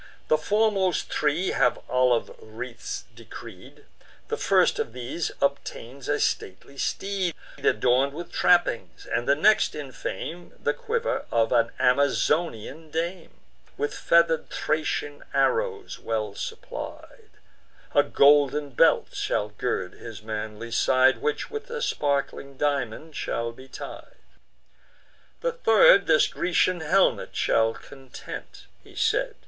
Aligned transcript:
The 0.29 0.37
foremost 0.39 1.13
three 1.13 1.49
have 1.49 1.77
olive 1.87 2.35
wreaths 2.41 3.03
decreed: 3.13 3.85
The 4.29 4.35
first 4.37 4.79
of 4.79 4.93
these 4.93 5.29
obtains 5.39 6.09
a 6.09 6.19
stately 6.19 6.79
steed, 6.79 7.35
Adorn'd 7.59 8.11
with 8.15 8.31
trappings; 8.31 9.05
and 9.05 9.29
the 9.29 9.35
next 9.35 9.75
in 9.75 9.91
fame, 9.91 10.53
The 10.59 10.73
quiver 10.73 11.25
of 11.31 11.51
an 11.51 11.69
Amazonian 11.77 12.89
dame, 12.89 13.41
With 13.77 13.93
feather'd 13.93 14.49
Thracian 14.49 15.23
arrows 15.35 15.99
well 15.99 16.33
supplied: 16.33 17.29
A 17.93 18.01
golden 18.01 18.71
belt 18.71 19.09
shall 19.13 19.49
gird 19.49 19.93
his 19.93 20.23
manly 20.23 20.71
side, 20.71 21.19
Which 21.21 21.51
with 21.51 21.69
a 21.69 21.79
sparkling 21.79 22.57
diamond 22.57 23.15
shall 23.15 23.51
be 23.51 23.67
tied. 23.67 24.17
The 25.41 25.51
third 25.51 26.07
this 26.07 26.25
Grecian 26.27 26.79
helmet 26.79 27.35
shall 27.35 27.75
content." 27.75 28.65
He 28.83 28.95
said. 28.95 29.35